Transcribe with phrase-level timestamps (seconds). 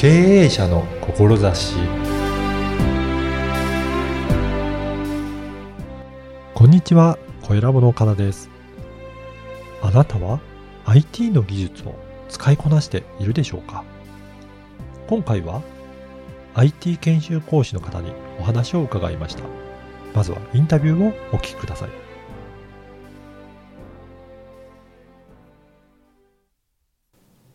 [0.00, 1.74] 経営者の志
[6.54, 8.48] こんにちは、小ラボの岡田です。
[9.82, 10.40] あなたは
[10.86, 11.94] IT の技術を
[12.30, 13.84] 使いこなしているでしょうか？
[15.06, 15.60] 今回は
[16.54, 19.44] IT 研修講師の方にお話を伺いました。
[20.14, 21.90] まずはインタビューをお聞きください。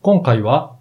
[0.04, 0.76] 今回は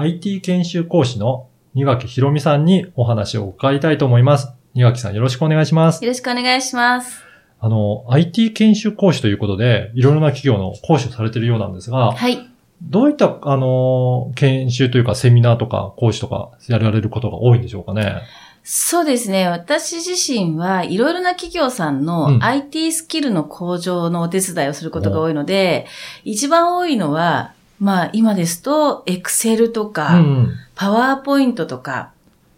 [0.00, 4.48] IT 研修講師の二垣ひろみさんにお話を伺いたいと思います。
[4.74, 6.04] 二垣さんよろしくお願いします。
[6.04, 7.24] よろしくお願いします。
[7.58, 12.48] あの、IT 研修講師ということで、いろいろな企業の講師をされているようなんですが、はい。
[12.80, 18.22] どういった、あの、研修というかセミナーとか講師とかやられることが多いんでしょうかね。
[18.62, 19.48] そうですね。
[19.48, 25.86] 私自身はいろいろな企業さんうんの IT スキルの向上のお手伝いをすることが多いので、
[26.22, 30.50] 一番多いのは、まあ今ですと、Excel とうか、ん。
[30.74, 32.12] パワーポイントとか、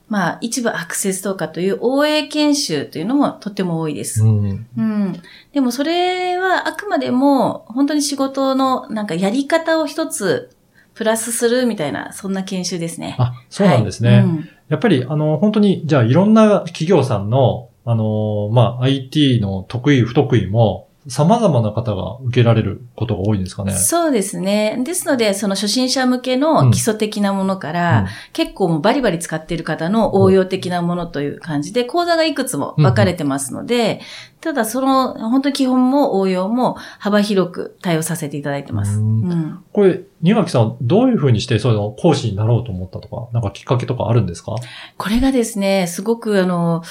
[0.09, 4.25] まあ一部アクセスとかという OA 研修というのもとっても多いです。
[4.25, 4.67] うん。
[4.77, 5.23] うん。
[5.53, 10.51] でもそれはあくまでも本当に仕事のなんかやり方を一つ
[10.95, 13.17] プラスするみたいな、そんな研修ですね。
[13.19, 14.11] あ、そうなんですね。
[14.11, 23.73] はいうんやっぱり、あの、本当に、じゃあ、いろんな企業さんの、あの、まあ、IT の得意、不得意も、様々な方が受けられることが多いんですかね。
[23.73, 24.81] そうですね。
[24.85, 34.01] ですので、その初心者向けうんの基礎的なものから、うん結構もうバリバリ使っている方の応用的なものという感じで、講座がいくつも分かれてますので、
[34.41, 38.99] ただその、本当に基本も応用も幅広く対応させていただいてます。
[38.99, 44.55] ううんんこれ、二垣さん、どういうふうにして、その講師になろうと思ったとか、なんかきっかけとかあるんですか？
[44.97, 46.83] これがですね、すごくあの、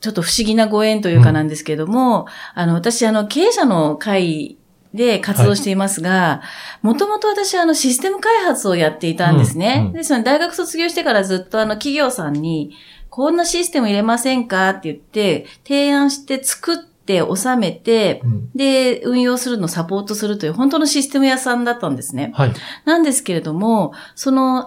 [0.00, 4.56] ちょっと不思議なご縁というかなんですけれども、あの、私、あの、経営者の会
[4.94, 6.42] で活動していますが、
[6.82, 9.78] もともと私、あの、システム開発をやっていたんですね。
[9.80, 12.72] うんうんですので、大学卒業してからずっとあの、企業さんに、
[13.10, 18.50] こんなシステム入れませんかって言って、提案して作って収めて、うん。
[18.54, 22.32] で、運用するのをサポートするという本当のシステム屋さんだったんですね。
[22.34, 22.52] はい。
[22.84, 24.66] なんですけれども、その、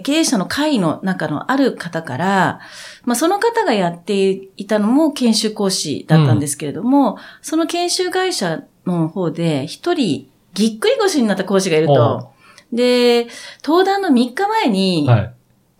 [0.00, 2.60] 経営者の会の中のある方から、
[3.04, 12.32] まあ、その方がやっていたのも研修講師だったんですけれども、その研修会社の方で一人ぎっくり腰になった講師がいると。
[12.72, 13.26] で、
[13.64, 15.34] 登壇の3日前に、はい。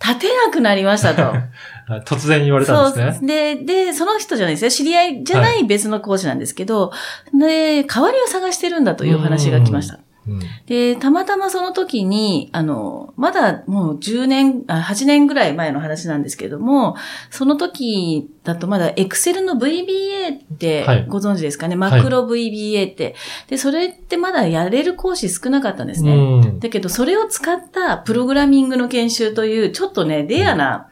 [0.04, 1.22] 立てなくなりましたと。
[1.22, 1.36] は
[1.98, 3.56] い突然言われたんですね。
[3.56, 3.66] そう。
[3.66, 4.70] で、で、その人じゃないですよ。
[4.70, 6.92] 知り合いじゃない別の講師なんですけど、
[7.32, 9.98] で、代わりを探してるんだという話が来ました。
[10.26, 10.40] うん。
[10.66, 16.96] で、たまたまその時に、あの、まだもう10年、あ8年ぐらい前の話なんですけれども、
[17.30, 23.14] その時だとまだ Excel の VBA ってはいご存知ですかね、マクロ VBA って。
[23.48, 26.14] で、それってまだやれる講師少なかったんですね。
[26.14, 26.16] う
[26.46, 26.60] ん。
[26.60, 30.88] だけど、それを使ったプログラミングの研修という、ちょっとね、レアな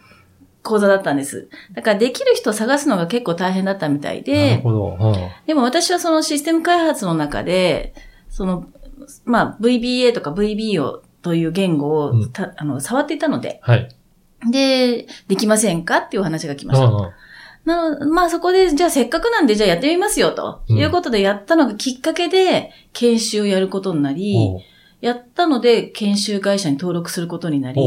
[0.63, 1.49] 講座だったんです。
[1.73, 4.97] だから、できる人を探すのが結構大変だったみたいなるで、ほど。
[5.01, 5.15] うん
[5.47, 7.95] でも私はそのシステム開発の中で、
[8.29, 8.67] その、
[9.25, 12.33] まあ、VBA とか VB を、という言語を、うん。
[12.33, 13.89] たあの、触っていたので、はい。
[14.51, 16.87] で、できませんかっていうお話が来ました。
[16.87, 17.11] うんうん
[17.65, 20.63] なのまあそこで、じゃあせっかくなんで、じゃあやってみますよ、と。
[20.69, 20.79] うん。
[20.79, 24.61] いうことでやったのがきっかけで、研修をやることになり、おう。
[25.01, 27.81] やったので、研修会社に登録することになり、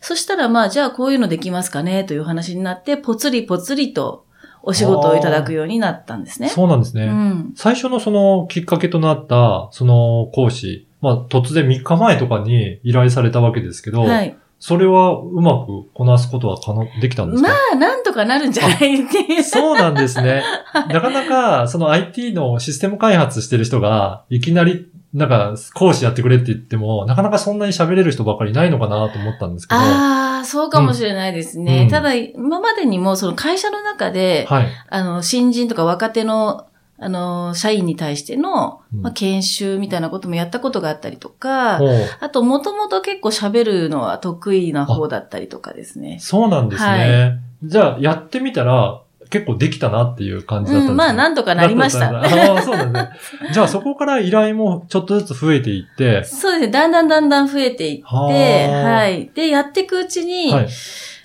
[0.00, 4.26] そしたらまあ、じゃあこういうのできますかねという話になって、ぽつりぽつりと
[4.62, 6.48] お仕事をいただくようになったんですね。
[6.48, 7.04] そうなんですね。
[7.04, 7.52] うん。
[7.56, 14.36] 最初のそのきっかけとなった、その講師、まあ突然3日前とかに依頼されたわけですけど、はい。
[14.62, 19.42] それはうまくこなすことは可能、できたんですまかあ、なんとかなるんじゃないっていう。
[19.42, 20.44] そうなんですね。
[20.88, 29.80] なかなか、その IT のシステム開発してる人が、いきなり、なんか、講師やってくれって言っても、なかなかそんなに喋れる人ばかりいないのかなと思ったんですけど。
[29.80, 31.82] ああ、そうかもしれないですね。
[31.82, 34.68] うんただ、今までにも、その会社の中で、はい。
[34.88, 36.66] あの、新人とか若手の、
[36.98, 46.18] あの、社員に対しての、うんまあ、研修みたいなこともやったことがあったりとか、もう、あと、もともと結構喋るのは得意な方だったりとかですね。
[46.20, 47.40] そうなんですね。
[47.64, 52.18] じゃあ、やってみたら、結構できたなっていう感じだったんですねうん、まあ、なんとかなりましだた。
[52.18, 53.48] ああ、そうなんですね。
[53.50, 56.68] じゃあ、そこから依頼もちょっとずつ増えていって、そうですね。
[56.68, 59.30] だんだんだんだん増えていって、はい。
[59.34, 60.68] で、やっていくうちに、はい。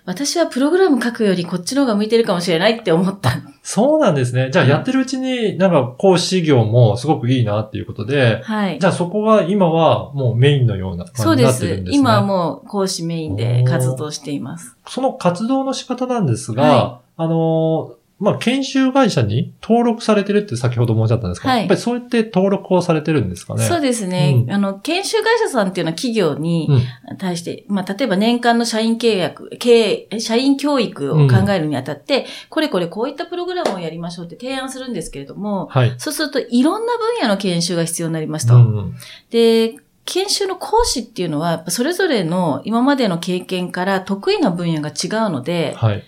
[0.06, 3.32] 私はプログラム書くよりこっちの方が向いてるかもしれないって思った。
[3.62, 4.52] そうなんですね。
[4.54, 8.86] じゃあ、やってるうちに、なんか、講師業もすごくいいなっていうことで、はいじ。
[8.86, 11.84] ゃあそこが今はもうメインのようなそうで感じになってるんす。
[11.84, 11.98] ですね。
[11.98, 14.78] 今はもう講師メインで活動しています。
[14.88, 23.64] その活動の仕方なんですが、はあの、まあ、研修会社に登録されてるって先ほど申し上げたんですか、はいやっぱりそうやって登録をされてるんですかね？
[23.64, 35.94] そうですね、うんあの、研修会社さんっていうのは企業にうん対して、まあ、例えば年間の社員契約、経営、社員教育を考えるにあたって、これこれこういったプログラムをやりましょうって提案するんですけれども、はい。
[35.98, 38.56] そうするといろんな分野の研修が必要になりますと。
[38.56, 38.96] うん
[39.30, 39.76] で、
[40.06, 46.04] 研修の講師っていうのは、それぞれの今までの経験から得意な分野が違うので、はい。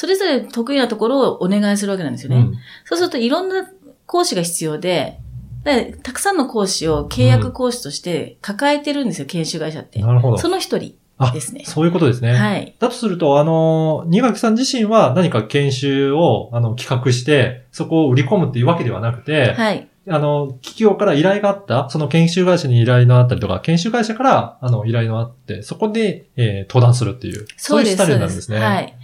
[0.00, 2.36] それぞれ得意なところをお願いするわけなんですよね。
[2.36, 2.54] うん
[2.86, 3.70] そうするといろんな
[4.06, 5.18] 講師が必要で、
[5.62, 10.00] でたくさんの講師を契約講師として抱えてるんですよ、研修会社って。
[10.00, 10.38] なるほど。
[10.38, 11.64] その一人あですね。
[11.66, 12.32] そういうことですね。
[12.32, 12.74] はい。
[12.78, 19.86] だとすると、あの、新垣さん自身は何か研修をあの企画して、そこを売り込むっていうわけではなくて、はい。
[20.08, 28.58] あの、企業から依頼があった、その研修会社に依頼のあったりとか、研修会社から、あの、依頼のあって、そこで、えー登壇するっていう、そういうスタイルなんですね。
[28.58, 28.96] はい。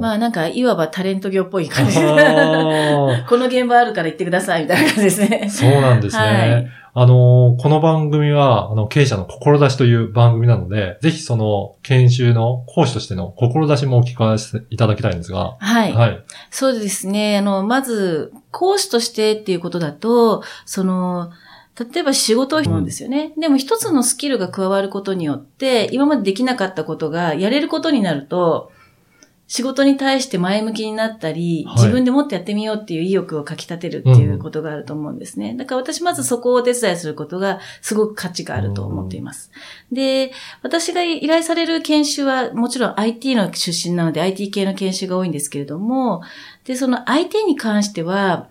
[0.00, 2.02] まあなんか、いわばタレント業っぽい感じ こ
[3.36, 5.50] の現場あるから行ってくださいみたいな感じですねー。
[5.50, 6.22] そうなんですね。
[6.22, 15.92] はいあの、この番組は、あの、経営者の志という番組なので、ぜひその、研修の講師としての志もお聞かせいただきたいんですが、はい。
[15.92, 16.24] はい。
[16.50, 17.38] そうですね。
[17.38, 21.30] あの、まず、講師としてっていうことだと、その、
[21.78, 23.32] 例えば仕事を思うんですよね。
[23.38, 28.72] でも一つのスキルが加わることによって、今までできなかったことがやれることになると、
[29.50, 35.56] 仕事に対して前向きになったり、はい自分でもっとやってみようっていう意欲をかき立てるっていうことがあると思うんですね。
[35.56, 39.50] だから私まずそこをお手伝いすることがすごく価値があると思っています。
[39.90, 40.30] で、
[40.62, 46.22] 私が依頼される研修はもちろん IT の出身なので IT 系の研修が多いんですけれども、
[46.64, 48.46] で、その IT に関しては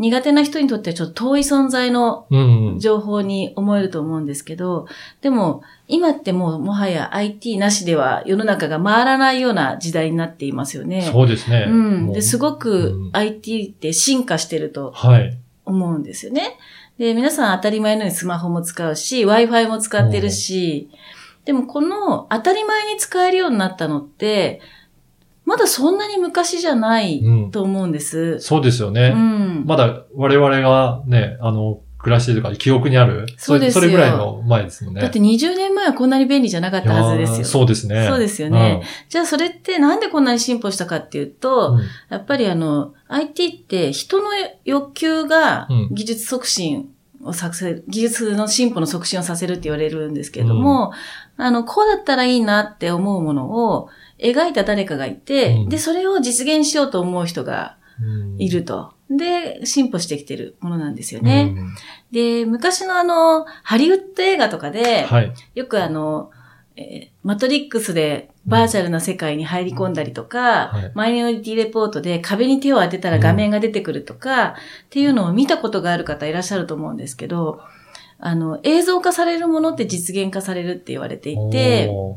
[0.00, 2.78] 苦手な人にとってはちょっと遠い存在のうんうん。
[2.80, 4.86] 情報に思えると思うんですけど、
[5.20, 11.02] でも今ってもうもはや IT なしでは世の中が回らないような時代になっていますよね。
[11.02, 11.66] そうですね。
[11.68, 12.12] うん。
[12.12, 15.36] で、すごうくん IT って進化してるとはい。
[15.66, 16.56] 思うんですよね。
[16.98, 20.88] で、皆さん当たり前のようにスマホも使うし、Wi-Fi も使ってるし、
[21.44, 24.60] でもこの当たり前に使えるようになったのって、
[25.50, 28.38] まだそんなに昔じゃないうんと思うんです。
[28.38, 29.10] そうですようね。
[29.10, 29.66] ん。
[29.66, 33.26] まだ我々がね、あの、暮らしてるとか記憶にある？
[33.36, 35.00] そうですよそれぐらいの前ですもんね。
[35.00, 37.44] だって20年前はこんなに便利じゃなかったはずですよ。
[37.44, 38.06] そうですね。
[38.08, 41.32] そうですよねじゃあそれってなんでこんなに進歩したかっていううん。
[41.32, 44.28] と、うんやっぱりあの、IT って人の
[44.64, 46.90] 欲求がうん技術促進
[47.22, 50.92] をさせる、技術の進歩の促進をさせるって言われるんですけれども、
[51.36, 53.88] あの、こうだったらいいなって思うものを
[54.22, 55.68] 描いた誰かがいて、うん。
[55.68, 58.40] で、それを実現しようと思う人がうん。
[58.40, 58.94] いると。
[59.10, 61.54] で、進歩してきてるものなんですよね。
[61.56, 61.74] うん。
[62.12, 65.32] で、昔のあの、ハリウッド映画とかで、はい。
[65.54, 66.30] よくあの、
[66.76, 70.92] えーマトリックスでバーチャルな世界に入り込んだりとか、はい。
[70.94, 74.54] マイノリティレポートで壁に手を当てたら画面が出てくるとか、っ
[74.88, 77.60] ていうのを見たことがある方いらっしゃると思うんですけど、
[78.18, 82.16] あの、映像化されるものって実現化されるって言われていて、お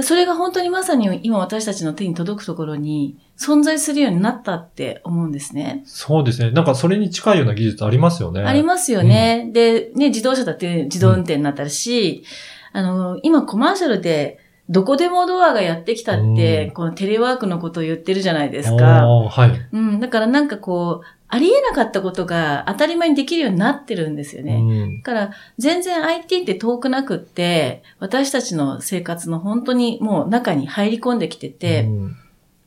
[0.00, 5.82] それが本当にまさに今私たちの手に届くところに存在するようになったって思うんですね。
[5.84, 6.50] そうですね。
[6.50, 8.42] なんかそれに近いような技術ありますよね。
[8.42, 9.50] ありますよね。
[9.52, 12.24] で、ね、自動車だって自動運転になったし、
[12.72, 14.38] あの、今コマーシャルで、
[14.70, 19.06] どこでもドアがやってきたって、うんこのテレワークのことを言ってるじゃないですか。
[19.06, 19.68] はい。
[19.72, 20.00] うん。
[20.00, 24.56] だからなんかこう、ありえなかったことが当たり前にできるようになってるんですよね。
[24.56, 24.96] うん。
[24.98, 32.16] だから、全然 IT って遠くなくって、私たちの生活の本当にもう中に入り込んできてて、うん。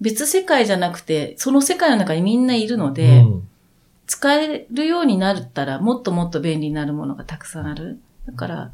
[0.01, 3.47] 別世界じゃなくて、その世界の中にみんないるので、うん。
[4.07, 7.99] 使えるようになったら、もっともっと便利になるものがたくさんある。
[8.25, 8.71] だから、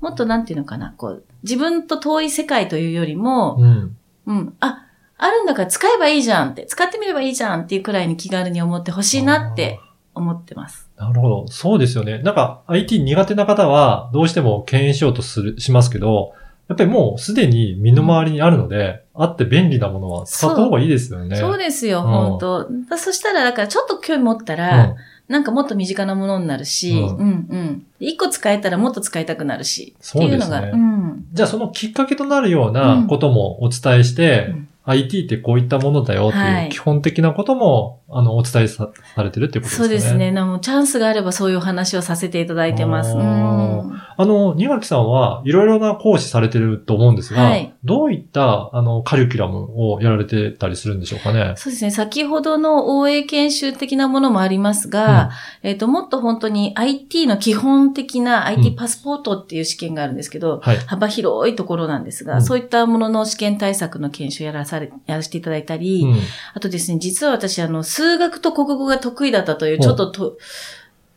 [0.00, 3.96] もっとなんていうのかな、こう、自分と遠い世界というよりも、うん。
[4.26, 4.84] うん、あ、
[5.18, 9.80] あるんだから使えばいいじゃんって、使ってみればいいじゃんっていうくらいに気軽に思ってほしいなって
[10.14, 10.88] 思ってます。
[10.96, 11.48] なるほど。
[11.48, 12.18] そうですよね。
[12.20, 16.32] なんか IT 苦手な方はどうしても敬遠しようとする、しますけど、
[16.68, 21.36] やっぱりもうすでに身の回りにあるので、あって便利なものは使った方がいいですよね。
[21.36, 24.96] そうですよ、うん本当だそしたら、だからちょっと興味持ったうら、ん
[25.28, 27.86] なんかもっと身近なものになるし、うんうん、うん。
[28.00, 31.26] 一個使えたらもっと使いたくなるし、そうですねっていうのが、うん。
[31.32, 39.84] じゃあそのきっかけとなるようなこともお伝えして、うん IT ってこういったものだよってはいいう基本的なことも、あの、お伝えさされてるっていうことですね。
[39.84, 40.32] そうですね。
[40.32, 43.14] なもうチャンスがあればそういうお話をさせていただいてます。
[43.14, 51.54] うんあの、二垣さんはいろいろな講師されてると思うんですが、はいどういった、あの、カリキュラムをやられてたりするんでしょうかね？
[51.56, 51.90] そうですね。
[51.90, 55.30] 先ほどの OA 研修的なものもありますが、
[55.62, 60.76] えっ、と、もっと本当に IT の基本的なうん IT パスポートっていう試験があるんですけど、はい。
[60.78, 66.18] 幅広いところなんですが、うんそういったものの試験対策の研修やらされ、やらせていただいたり、うん。
[66.54, 69.82] あとですね、実は私、あの、数学と国語が得意だったという、お。
[69.82, 70.38] ちょっとと、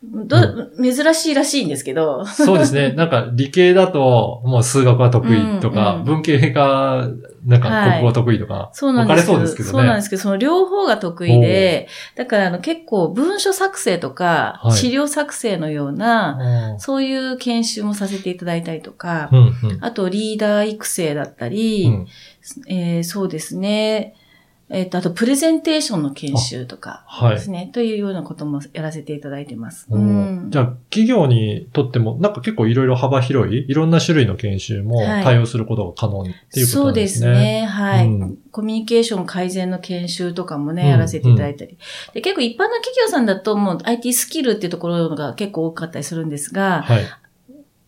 [0.04, 0.36] ど、
[0.82, 2.92] 珍しいらしいんですけど、そうですね。
[2.98, 7.08] なんか理系だと、もう数学は得意とか、うんうん文系が、
[7.46, 9.26] なんか国語は得意とか、そうなんです。
[9.26, 9.72] 分かれそうですけどね。
[9.72, 14.72] そうなんですけど、その両方が得意で、だからあの結構文書作成とか、はい。
[14.72, 16.80] 資料作成のような、うん。
[16.80, 19.78] そういう研修もさせていただいたりとか、うんうん。
[19.80, 22.06] あとリーダー育成だったり、うん。
[22.66, 24.14] えーそうですね。
[24.72, 27.70] えっ、と、あとプレゼンテーションの研修とかはいですね。
[27.74, 29.86] というようなこともやらせていただいてます。
[29.90, 37.34] うんじゃあ、企業にとっても、なんか結構いろいろ幅広い、いろんな種類の研修もはい対応することが可能っていうことそうんでなですね。
[37.34, 37.66] すね。
[37.66, 41.76] はい、うんコミュニケーション改善の研修とかもね、うんやらせていただいたり。
[42.14, 47.04] で結構一般の企業さんだともう IT スキルっていうところが結構多かったりするんですが、はい。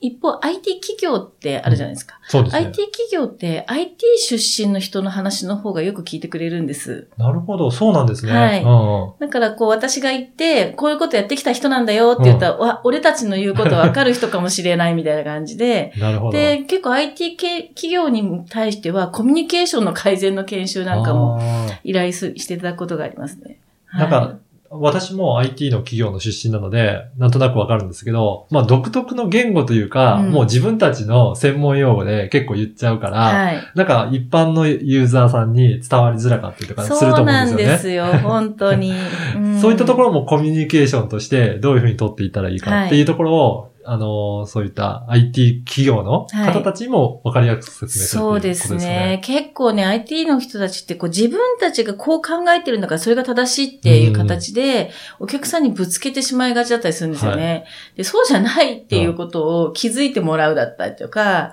[0.06, 2.20] 一方 IT 企業ってあるじゃないですか。
[2.28, 2.66] そうですね。
[2.66, 7.08] IT 企業って IT 出身の人の話の方がよく聞いてくれるんです。
[7.16, 8.32] なるほど、そうなんですね。
[8.32, 16.32] はいうんうんだからこう私が言って、こういうことやってきた人なんだよって言ったら、わ、俺たちの言うことわかる人かもしれないみたいな感じで、なるほど。
[16.32, 21.40] で、結構 IT 系企業に対してはコミュニケーションの改善の研修なんかも
[21.82, 23.58] 依頼すしていただくことがありますね。
[23.94, 24.38] なんか、
[24.80, 33.62] 私も IT の企業の出身なので、なんとなくわかるんですけど、まあ独特の言語というか、うんもう自分たちの専門用語で結構言っちゃうから、はい。
[33.74, 37.72] なんか一般のユーザーさんに伝わりづらかったりとかするとそう思うんなんですよね。
[37.72, 38.92] ですよ、 本当に。
[38.92, 49.20] んそういったところもコミュニケーションとしてどういうふうに取っていったらいいかっていうところを、あの、そういった IT 企業の方たちにも分かりやすく説明するそうでということですすねね。。
[49.22, 57.66] 結構ね、IT の人たちってこう自分たちがこう考えてるんだからそれが正しいっていう形で、お客さんにぶつけてしまいがちだったりするんですよね。
[57.96, 61.52] でそうじゃないっていうことを気づいてもらうだったりとか、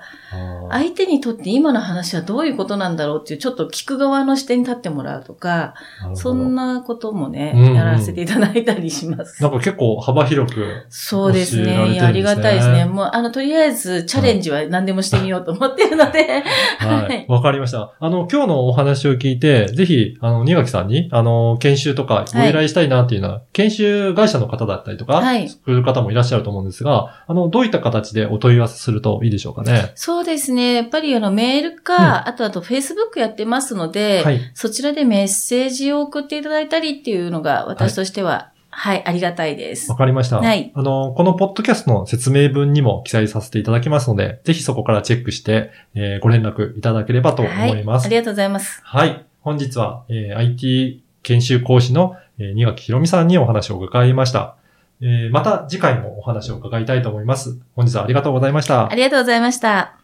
[0.69, 5.73] 相手にとって今の話はどういうことなんだろうっていうちょっと聞く側の視点に立ってもらうとか、
[6.13, 9.41] そんなこともね、うんうんやらせていただいたりします。
[9.41, 10.85] なんか結構幅広く。
[10.89, 12.85] そうですねやありがたいですね。
[12.85, 16.43] もう、あの、とりあえず、チャレンジは何でもしてみようと思ってるので、
[16.79, 17.31] ははいい。
[17.31, 17.93] わかりました。
[17.99, 29.91] あの、今日のお話を聞いて、ぜひ、あの、新垣さんに、あの、研修とかご依頼したいなっていうのは、研修会社の方だったりとか、はいする方もいらっしゃると思うんですが、あの、どういった形でお問い合わせするといいでしょうかね？
[29.95, 30.73] そうですね。
[30.75, 34.39] やっぱりあの、メールか、あとあと Facebook やってますので、はい。
[34.53, 39.97] そちらでメッセージを送っていただいたりっていうのが、私としては、はい、ありがたいですわ。
[39.97, 40.37] かりました。
[40.39, 48.03] はいあの、このポッドキャストの説明文にも記載させていただきますので、ぜひそこからチェックして、えーご連絡いただければと思います。
[48.03, 48.07] はい。
[48.07, 48.81] ありがとうございます。
[48.83, 49.25] はい。
[49.41, 54.55] 本日は、えー IT 研修講師の、えー、二垣ひろみさんにお話を伺いました。
[55.01, 57.59] えーまた次回もお話を伺いたいと思います。
[57.75, 58.95] 本日はありがとうございましたあ。
[58.95, 59.95] りがとうございました。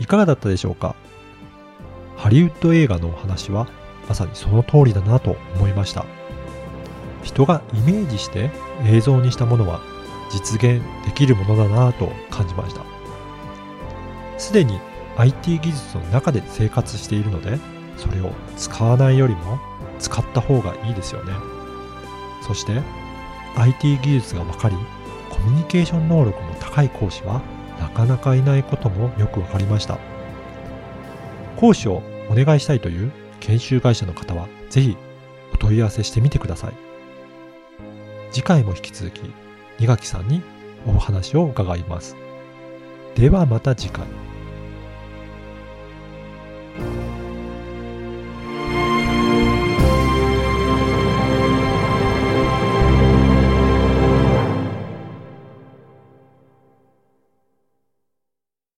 [0.00, 0.94] いかがだったでしょうか？
[2.16, 3.68] ハリウッド映画のお話は
[4.08, 6.04] まさにその通りだなと思いました。
[7.22, 8.50] 人がイメージして
[8.86, 9.80] 映像にしたものは
[10.30, 12.82] 実現できるものだなと感じました。
[14.38, 14.80] すでに
[15.16, 17.58] IT 技術の中で生活しているので、
[17.96, 19.58] それを使わないよりも
[19.98, 21.32] 使った方がいいですよね。
[22.46, 22.80] そして
[23.56, 24.76] IT 技術が分かり、
[25.28, 27.42] コミュニケーション能力も高い講師は
[27.80, 29.98] なかなかいないこともよくわかりました。
[31.56, 33.10] 講師をお願いしたいという
[33.48, 34.96] 研修会社の方はぜひ
[35.54, 36.74] お問い合わせしてみてください。
[38.30, 39.22] 次回も引き続き、
[39.78, 40.42] 二垣さんに
[40.86, 42.14] お話を伺います。
[43.14, 44.04] ではまた次回。